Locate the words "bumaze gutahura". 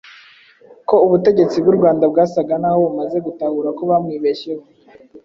2.85-3.69